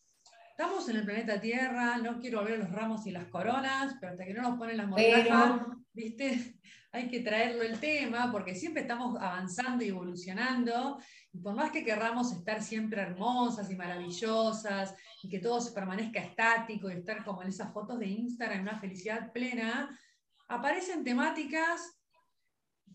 [0.58, 4.24] estamos en el planeta Tierra, no quiero ver los ramos y las coronas, pero hasta
[4.24, 6.54] que no nos ponen las mortajas, ¿viste?
[6.92, 10.98] Hay que traerlo el tema, porque siempre estamos avanzando y evolucionando,
[11.30, 16.20] y por más que querramos estar siempre hermosas y maravillosas, y que todo se permanezca
[16.20, 19.90] estático, y estar como en esas fotos de Instagram, en una felicidad plena,
[20.48, 21.92] aparecen temáticas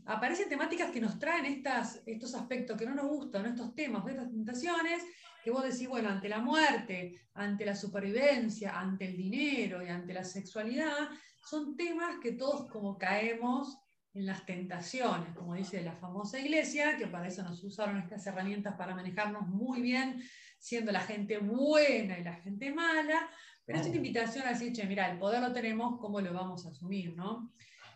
[0.06, 4.32] aparecen temáticas que nos traen estas, estos aspectos que no nos gustan, estos temas, estas
[4.32, 5.04] tentaciones,
[5.44, 10.14] que vos decís, bueno, ante la muerte, ante la supervivencia, ante el dinero y ante
[10.14, 11.10] la sexualidad,
[11.50, 13.78] son temas que todos como caemos
[14.14, 18.76] en las tentaciones, como dice la famosa iglesia, que para eso nos usaron estas herramientas
[18.76, 20.22] para manejarnos muy bien,
[20.60, 23.30] siendo la gente buena y la gente mala,
[23.66, 26.66] pero es una invitación a decir, che, mira, el poder lo tenemos, ¿cómo lo vamos
[26.66, 27.16] a asumir?
[27.16, 27.54] ¿no?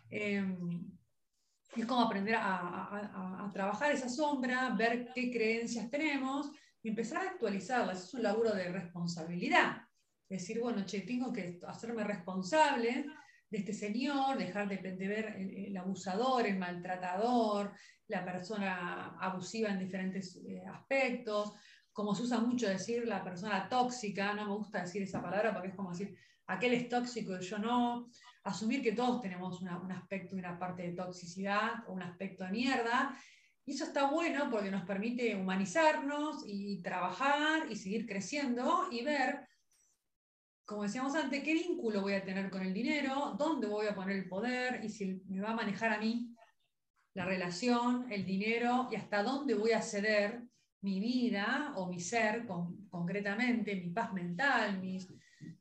[0.10, 0.90] Em,
[1.76, 6.50] es como aprender a, a, trabajar esa sombra, ver qué creencias tenemos
[6.90, 8.06] empezar a actualizarlas.
[8.06, 9.82] Es un laburo de responsabilidad.
[10.30, 13.06] Decir, bueno, che, tengo que hacerme responsable
[13.50, 17.74] de este señor, dejar de, ver el, abusador, el maltratador,
[18.08, 21.54] la persona abusiva en diferentes eh, aspectos,
[21.94, 25.70] como se usa mucho decir la persona tóxica, no me gusta decir esa palabra porque
[25.70, 26.18] es como decir,
[26.48, 28.10] aquel es tóxico y yo no,
[28.44, 32.52] asumir que todos tenemos un aspecto y una parte de toxicidad o un aspecto de
[32.52, 33.18] mierda,
[33.66, 39.48] y eso está bueno porque nos permite humanizarnos y trabajar y seguir creciendo y ver,
[40.66, 44.18] como decíamos antes, qué vínculo voy a tener con el dinero, dónde voy a poner
[44.18, 46.32] el poder y si me va a manejar a mí
[47.16, 50.44] la relación, el dinero y hasta dónde voy a ceder
[50.82, 52.46] mi vida o mi ser
[52.90, 55.12] concretamente, mi paz mental, mis,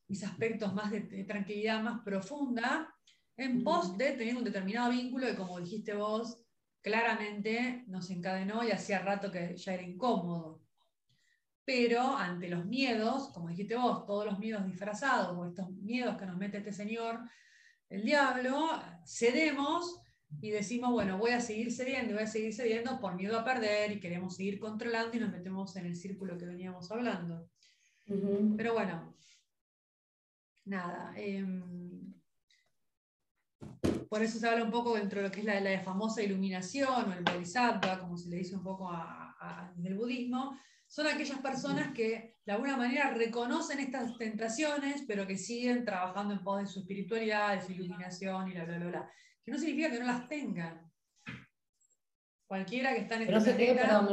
[0.09, 2.95] mis aspectos más de, de, tranquilidad más profunda,
[3.35, 6.44] en pos de tener un determinado vínculo y como dijiste vos,
[6.85, 10.61] claramente nos encadenó y hacía rato que ya era incómodo.
[11.65, 16.27] Pero ante los miedos, como dijiste vos, todos los miedos disfrazados o estos miedos que
[16.27, 17.21] nos mete este señor,
[17.89, 18.69] el diablo,
[19.07, 19.99] cedemos
[20.43, 23.93] y decimos, bueno, voy a seguir cediendo, voy a seguir cediendo por miedo a perder
[23.93, 27.49] y queremos seguir controlando y nos metemos en el círculo que veníamos hablando.
[28.05, 29.17] Pero bueno,
[30.67, 31.15] nada.
[31.17, 32.13] Em,
[34.09, 37.13] por eso se habla un poco dentro de lo que es la, famosa iluminación o
[37.13, 38.89] el bodhisattva, como se le dice un poco
[39.77, 45.37] en el budismo, son aquellas personas que de alguna manera reconocen estas tentaciones, pero que
[45.37, 49.11] siguen trabajando en pos de su espiritualidad, de su iluminación y la bla, bla, bla.
[49.43, 50.93] Que no significa que no las tengan.
[52.47, 54.07] Cualquiera que está en este planeta...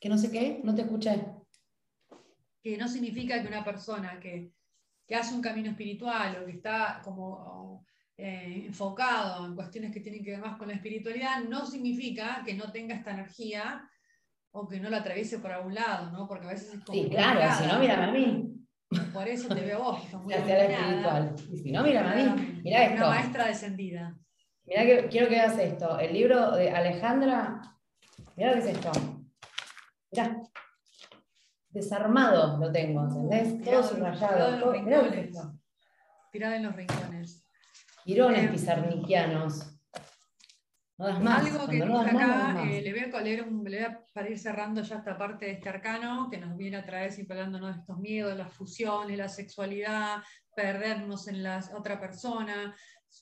[0.00, 1.24] Que no sé qué, no te escuché.
[2.62, 4.55] Que no significa que una persona que,
[5.14, 7.84] hace un camino espiritual o que está como
[8.16, 12.54] eh, enfocado en cuestiones que tienen que ver más con la espiritualidad, no significa que
[12.54, 13.88] no tenga esta energía
[14.52, 16.26] o que no la atraviese por algún lado, ¿no?
[16.26, 16.98] Porque a veces es como.
[16.98, 18.52] Sí, claro, si no, mírame a mí.
[19.12, 21.34] Por eso te veo vos, que muy espiritual.
[21.52, 22.60] Y si no, mírame a mí.
[22.64, 22.96] Mirá esto.
[22.96, 24.16] Una maestra descendida.
[24.64, 25.98] Mirá que quiero que veas esto.
[25.98, 27.60] El libro de Alejandra.
[28.36, 28.92] Mirá lo que es esto.
[30.12, 30.40] Mirá.
[31.76, 33.62] Desarmado lo tengo, ¿entendés?
[33.62, 34.58] todo subrayado.
[34.58, 34.72] Todo.
[36.32, 37.46] Tirado en los rincones.
[38.02, 39.78] Girones eh, pizarniquianos.
[40.96, 41.44] No das más.
[41.44, 44.38] Algo que no acá, eh, le, voy a leer un, le voy a, para ir
[44.38, 47.80] cerrando ya esta parte de este arcano, que nos viene a traer siempre hablándonos de
[47.82, 50.22] estos miedos, las fusiones, la sexualidad,
[50.54, 52.74] perdernos en la otra persona,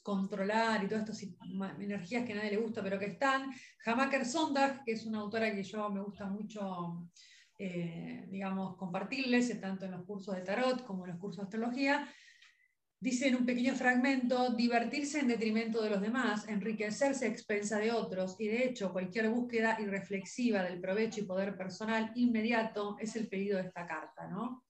[0.04, 1.28] controlar y todas estas
[1.80, 3.50] energías que a nadie le gusta, pero que están.
[3.84, 7.10] Hamaker Sondag, que es una autora que yo me gusta mucho,
[7.58, 12.08] eh, digamos, compartirles, tanto en los cursos de tarot como en los cursos de astrología,
[13.04, 17.92] Dice en un pequeño fragmento, divertirse en detrimento de los demás, enriquecerse a expensa de
[17.92, 23.28] otros y de hecho cualquier búsqueda irreflexiva del provecho y poder personal inmediato es el
[23.28, 24.26] pedido de esta carta.
[24.28, 24.64] ¿no?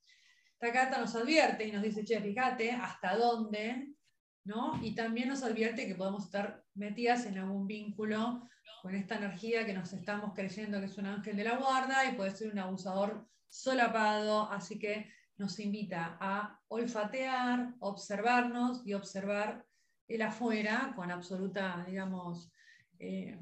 [0.61, 3.94] Esta carta nos advierte y nos dice, che, fíjate hasta dónde,
[4.42, 4.81] ¿no?
[4.83, 8.49] y también nos advierte que podemos estar metidas en algún vínculo
[8.85, 12.16] con esta energía que nos estamos creyendo que es un ángel de la guarda y
[12.16, 19.64] puede ser un abusador solapado, así que nos invita a olfatear, observarnos y observar
[20.07, 22.53] el afuera con absoluta, digamos,
[22.99, 23.40] eh,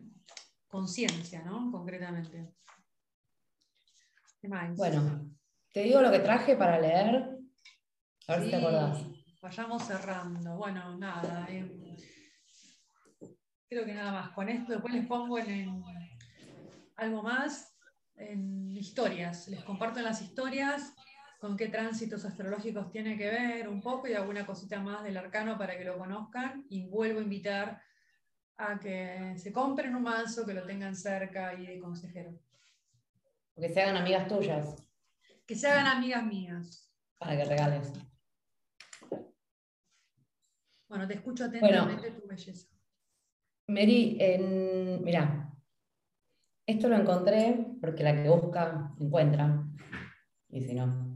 [0.68, 1.72] conciencia, ¿no?
[1.72, 2.54] Concretamente.
[4.76, 5.28] Bueno,
[5.72, 7.36] te digo lo que traje para leer.
[8.28, 9.06] A ver si te acordás.
[9.40, 10.54] Vayamos cerrando.
[10.56, 11.48] Bueno, nada.
[11.50, 11.96] Eh,
[13.72, 14.30] creo que nada más.
[14.30, 15.82] Con esto después les pongo en
[16.96, 17.74] algo más
[18.16, 19.48] en historias.
[19.48, 20.94] Les comparto las historias
[21.40, 25.58] con qué tránsitos astrológicos tiene que ver un poco y alguna cosita más del arcano
[25.58, 26.66] para que lo conozcan.
[26.68, 27.82] Y vuelvo a invitar
[28.58, 32.38] a que se compren un mazo, que lo tengan cerca y de consejero.
[33.56, 34.76] que se hagan amigas tuyas.
[35.46, 36.92] Que se hagan amigas mías.
[37.18, 37.92] Para que regales.
[40.88, 42.68] Bueno, te escucho atentamente tu belleza.
[43.68, 45.52] Mary, en, mira,
[46.66, 49.64] esto lo encontré porque la que busca encuentra.
[50.48, 51.12] Y si no,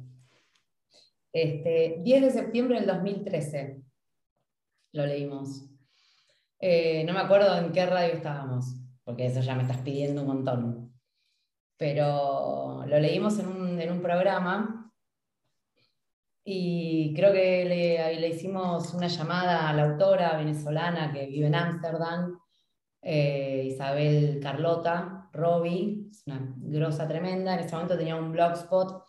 [1.32, 3.82] este, 10 de septiembre del 2013
[4.92, 5.68] lo leímos.
[6.58, 10.28] Eh, no me acuerdo en qué radio estábamos, porque eso ya me estás pidiendo un
[10.28, 10.94] montón.
[11.76, 14.85] Pero lo leímos en un, programa
[16.48, 21.56] y creo que le, le, hicimos una llamada a la autora venezolana que vive en
[21.56, 22.38] Ámsterdam,
[23.02, 27.54] eh, Isabel Carlota Robbie, es una grosa tremenda.
[27.54, 29.02] En ese momento tenía un blogspot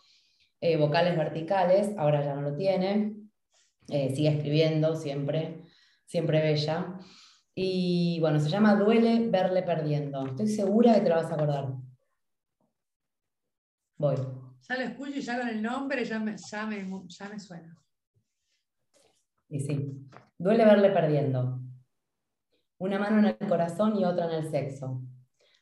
[0.60, 3.14] eh, vocales verticales, ahora ya no lo tiene,
[3.88, 5.62] eh, sigue escribiendo siempre,
[6.06, 6.98] siempre bella.
[7.54, 10.26] Y bueno, se llama Duele verle perdiendo.
[10.26, 11.68] Estoy segura que te lo vas a acordar.
[13.96, 14.37] Voy.
[14.62, 17.76] Ya lo escucho y ya con el nombre ya me, ya me suena.
[19.48, 21.60] Y sí, duele verle perdiendo.
[22.78, 25.02] Una mano en el corazón y otra en el sexo.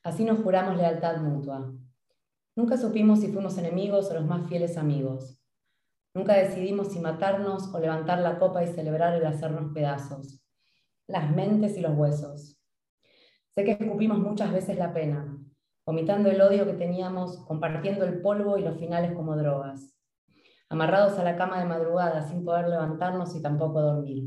[0.03, 1.73] Así nos juramos lealtad mutua.
[2.57, 5.41] Nunca supimos si fuimos enemigos o los más fieles amigos.
[6.15, 10.43] Nunca decidimos si matarnos o levantar la copa y celebrar el hacernos pedazos.
[11.07, 12.59] Las mentes y los huesos.
[13.51, 15.39] Sé que escupimos muchas veces la pena,
[15.87, 19.97] vomitando el odio que teníamos, compartiendo el polvo y los finales como drogas.
[20.69, 24.25] Amarrados a la cama de madrugada sin poder levantarnos y tampoco dormir.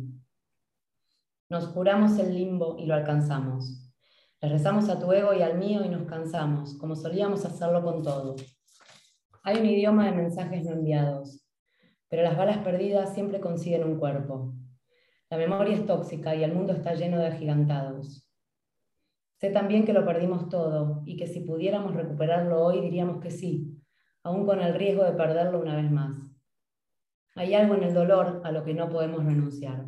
[1.49, 3.91] Nos juramos el limbo y lo alcanzamos.
[4.39, 8.03] Le rezamos a tu ego y al mío y nos cansamos, como solíamos hacerlo con
[8.03, 8.37] todo.
[9.43, 11.45] Hay un idioma de mensajes no enviados,
[12.07, 14.53] pero las balas perdidas siempre consiguen un cuerpo.
[15.29, 18.28] La memoria es tóxica y el mundo está lleno de agigantados.
[19.39, 23.81] Sé también que lo perdimos todo y que si pudiéramos recuperarlo hoy diríamos que sí,
[24.21, 26.15] aún con el riesgo de perderlo una vez más.
[27.35, 29.85] Hay algo en el dolor a lo que no podemos renunciar.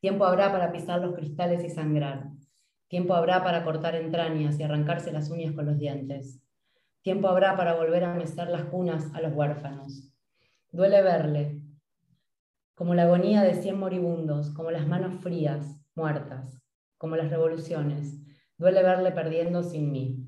[0.00, 2.30] Tiempo habrá para pisar los cristales y sangrar,
[2.88, 6.40] Tiempo habrá para cortar entrañas y arrancarse las uñas con los dientes.
[7.02, 10.12] Tiempo habrá para volver a mecer las cunas a los huérfanos.
[10.70, 11.62] Duele verle,
[12.76, 16.62] como la agonía de cien moribundos, como las manos frías, muertas,
[16.98, 18.18] como las revoluciones.
[18.56, 20.24] Duele verle perdiendo sin mí.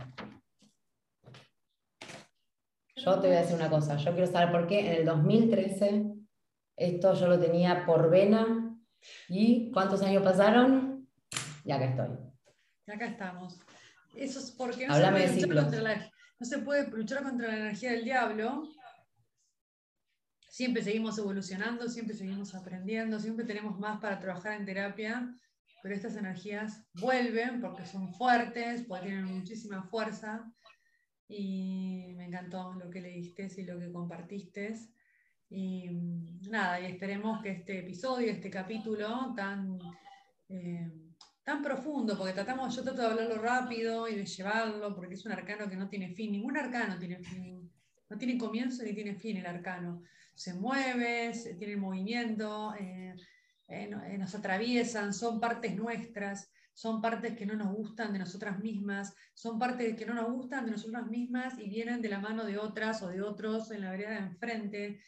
[2.97, 6.15] Yo te voy a decir una cosa, yo quiero saber por qué en el 2013
[6.77, 8.77] esto yo lo tenía por vena
[9.29, 11.09] y ¿cuántos años pasaron?
[11.65, 12.29] Ya que estoy
[12.93, 13.59] acá estamos.
[14.15, 15.71] Eso es porque Háblame de ciclos.
[15.73, 18.69] La, no se puede luchar contra la energía del diablo.
[20.49, 25.33] Siempre seguimos evolucionando, siempre seguimos aprendiendo, siempre tenemos más para trabajar en terapia,
[25.83, 30.51] pero estas energías vuelven porque son fuertes, porque tienen muchísima fuerza.
[31.29, 34.75] Y me encantó lo que leíste y lo que compartiste.
[35.51, 35.89] Y
[36.51, 39.79] nada, y esperemos que este episodio, este capítulo tan,
[40.49, 40.91] eh,
[41.43, 45.33] tan profundo, porque tratamos, yo trato de hablarlo rápido y de llevarlo, porque es un
[45.33, 47.71] arcano que no tiene fin, ningún arcano tiene fin,
[48.11, 50.03] no tiene comienzo ni tiene fin el arcano.
[50.35, 53.15] Se mueve, se, tiene movimiento, eh,
[53.69, 59.15] eh, nos atraviesan, son partes nuestras, son partes que no nos gustan de nosotras mismas,
[59.35, 62.57] son partes que no nos gustan de nosotras mismas y vienen de la mano de
[62.57, 65.01] otras o de otros en la vereda de enfrente.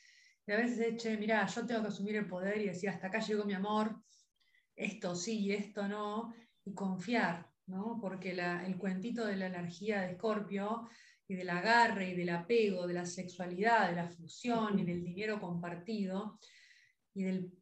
[0.46, 3.20] Y a veces eche, mira, yo tengo que asumir el poder y decir, hasta acá
[3.20, 3.96] llegó mi amor,
[4.76, 6.34] esto sí, esto no,
[6.64, 7.98] y confiar, ¿no?
[8.00, 10.88] Porque el cuentito de la energía de Escorpio
[11.28, 15.40] y del agarre y del apego, de la sexualidad, de la fusión y del dinero
[15.40, 16.38] compartido
[17.14, 17.59] y del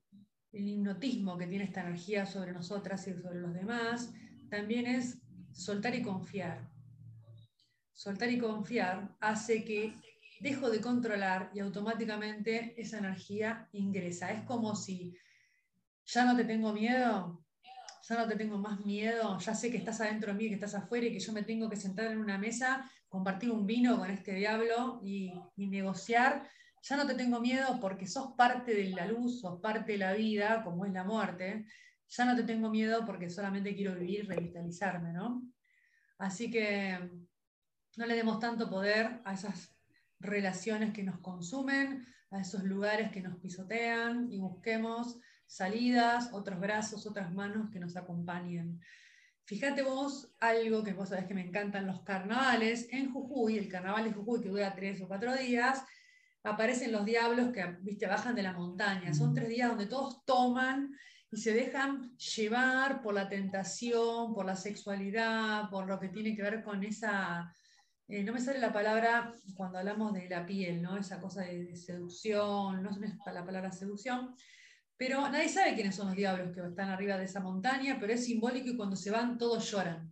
[0.53, 4.13] hipnotismo que tiene esta energía sobre nosotras y sobre los demás,
[4.51, 5.19] también es
[5.53, 6.71] soltar y confiar.
[7.93, 9.95] Soltar y confiar hace que
[10.41, 14.33] dejo de controlar y automáticamente esa energía ingresa.
[14.33, 15.17] Es como si
[16.07, 17.45] ya no te tengo miedo,
[18.09, 20.75] ya no te tengo más miedo, ya sé que estás adentro de mí, que estás
[20.75, 24.11] afuera y que yo me tengo que sentar en una mesa, compartir un vino con
[24.11, 26.49] este diablo y, negociar.
[26.89, 30.15] Ya no te tengo miedo porque sos parte de la luz, sos parte de la
[30.15, 31.67] vida, como es la muerte.
[32.09, 35.43] Ya no te tengo miedo porque solamente quiero vivir revitalizarme, ¿no?
[36.17, 36.99] Así que
[37.97, 39.77] no le demos tanto poder a esas
[40.19, 47.07] relaciones que nos consumen, a esos lugares que nos pisotean y busquemos salidas, otros brazos,
[47.07, 48.81] otras manos que nos acompañen.
[49.45, 52.89] Fíjate vos algo que vos sabés que me encantan los carnavales.
[52.93, 55.83] En Jujuy, el carnaval de Jujuy que dura tres o cuatro días,
[56.49, 59.15] aparecen los diablos que viste, bajan de la montaña.
[59.15, 60.95] Son tres días donde todos toman
[61.31, 66.43] y se dejan llevar por la tentación, por la sexualidad, por lo que tiene que
[66.43, 67.53] ver con esa,
[68.09, 70.97] eh, no me sale la palabra cuando hablamos de la piel, ¿no?
[70.97, 72.99] esa cosa de, de seducción, no es
[73.33, 74.35] la palabra seducción,
[74.97, 78.25] pero nadie sabe quiénes son los diablos que están arriba de esa montaña, pero es
[78.25, 80.11] simbólico y cuando se van todos lloran.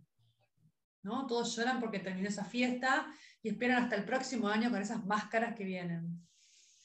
[1.07, 1.25] ¿No?
[1.25, 3.07] Todos lloran porque terminó esa fiesta
[3.41, 6.21] y esperan hasta el próximo año con esas máscaras que vienen.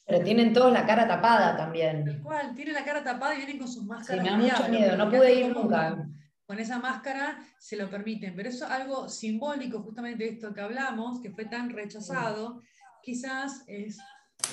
[0.07, 2.05] Pero tienen todos la cara tapada también.
[2.05, 4.25] Tal cual, tienen la cara tapada y vienen con sus máscaras.
[4.25, 6.09] Sí, me da mucho miedo, no pude ir nunca.
[6.45, 10.61] Con esa máscara se lo permiten, pero eso es algo simbólico justamente de esto que
[10.61, 12.61] hablamos, que fue tan rechazado,
[13.03, 13.99] quizás es,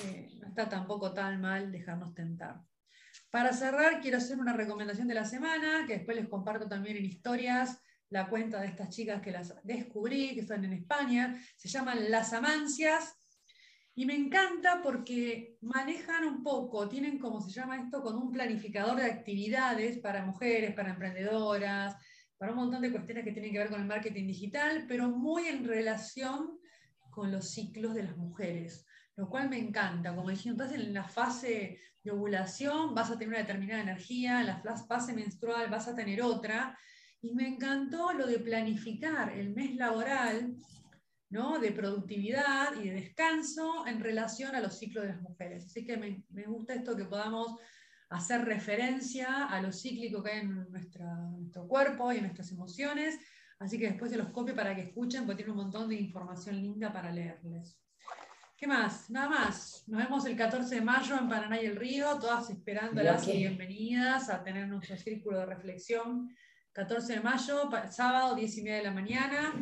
[0.06, 2.62] eh, no está tampoco tan mal dejarnos tentar.
[3.32, 7.06] Para cerrar, quiero hacer una recomendación de la semana, que después les comparto también en
[7.06, 11.40] historias la cuenta de estas chicas que las descubrí, que están en España.
[11.56, 13.16] Se llaman Las Amancias.
[13.96, 18.96] Y me encanta porque manejan un poco, tienen como se llama esto, con un planificador
[18.96, 21.98] de actividades para mujeres, para emprendedoras,
[22.38, 25.48] para un montón de cuestiones que tienen que ver con el marketing digital, pero muy
[25.48, 26.58] en relación
[27.10, 28.86] con los ciclos de las mujeres,
[29.18, 30.16] lo cual me encanta.
[30.16, 34.48] Como dije, entonces en la fase de ovulación vas a tener una determinada energía, en
[34.48, 36.80] la fase menstrual vas a tener otra.
[37.22, 40.56] Y me encantó lo de planificar el mes laboral,
[41.30, 41.60] ¿no?
[41.60, 45.66] de productividad y de descanso en relación a los ciclos de las mujeres.
[45.66, 47.60] Así que me, me gusta esto que podamos
[48.10, 53.20] hacer referencia a lo cíclico que hay en nuestro cuerpo y en nuestras emociones.
[53.60, 56.56] Así que después se los copio para que escuchen, porque tiene un montón de información
[56.56, 57.78] linda para leerles.
[58.58, 59.10] ¿Qué más?
[59.10, 59.84] Nada más.
[59.88, 64.30] Nos vemos el 14 de mayo en Paraná y el Río, todas esperándolas y bienvenidas
[64.30, 66.30] a tener nuestro círculo de reflexión.
[66.80, 69.54] 14 de mayo, sábado, 10 y media de la mañana.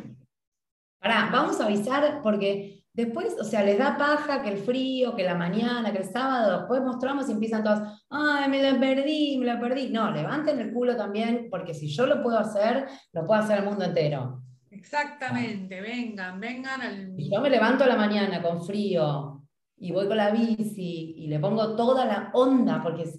[1.00, 5.24] Pará, vamos a avisar porque después, o sea, les da paja que el frío, que
[5.24, 9.46] la mañana, que el sábado, después mostramos y empiezan todas, ay, me la perdí, me
[9.46, 9.90] la perdí.
[9.90, 13.64] No, levanten el culo también, porque si yo lo puedo hacer, lo puede hacer el
[13.64, 14.40] mundo entero.
[14.70, 17.16] Exactamente, vengan, vengan al...
[17.16, 19.42] yo me levanto a la mañana con frío
[19.76, 23.10] y voy con la bici y le pongo toda la onda, porque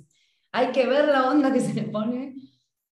[0.53, 2.35] hay que ver la onda que se le pone,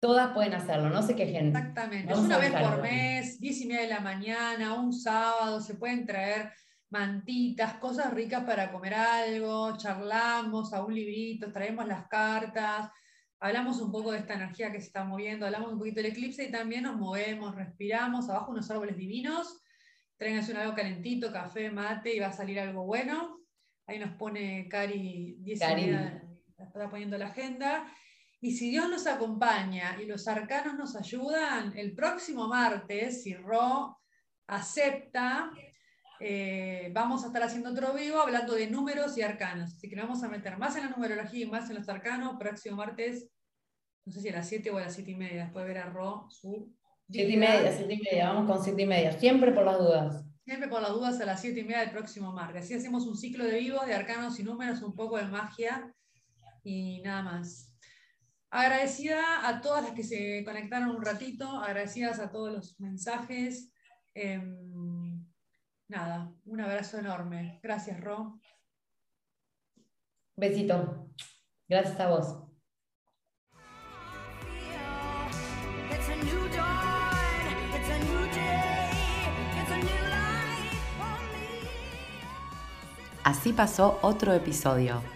[0.06, 1.58] todas pueden hacerlo, no sé qué gente.
[1.58, 6.06] Exactamente, una vez por mes, diez y media de la mañana, un sábado, se pueden
[6.06, 6.52] traer
[6.90, 12.88] mantitas, cosas ricas para comer algo, charlamos a un librito, traemos las cartas,
[13.40, 16.44] hablamos un poco de esta energía que se está moviendo, hablamos un poquito del eclipse
[16.44, 19.60] y también nos movemos, respiramos, abajo unos árboles divinos,
[20.16, 23.40] tráiganse un algo calentito, café, mate y va a salir algo bueno.
[23.88, 25.60] Ahí nos pone Cari 10
[26.58, 27.86] está poniendo la agenda.
[28.40, 33.98] Y si Dios nos acompaña y los arcanos nos ayudan, el próximo martes, si Ro
[34.46, 35.50] acepta,
[36.20, 39.74] eh, vamos a estar haciendo otro vivo hablando de números y arcanos.
[39.74, 42.36] Así que nos vamos a meter más en la numerología y más en los arcanos.
[42.38, 43.28] Próximo martes,
[44.04, 45.82] no sé si a las 7 o a las 7 y media, después de ver
[45.82, 46.72] a Ro su.
[47.10, 50.24] 7 y media, 7 y media, vamos con 7 y media, siempre por las dudas.
[50.44, 52.64] Siempre por las dudas a las 7 y media del próximo martes.
[52.64, 55.92] Así hacemos un ciclo de vivo de arcanos y números, un poco de magia
[56.62, 57.65] y nada más.
[58.50, 63.72] Agradecida a todas las que se conectaron un ratito, agradecidas a todos los mensajes.
[64.14, 65.26] Em,
[65.88, 67.60] nada, un abrazo enorme.
[67.62, 68.40] Gracias, Ro.
[70.36, 71.10] Besito.
[71.68, 72.46] Gracias a vos.
[83.24, 85.15] Así pasó otro episodio.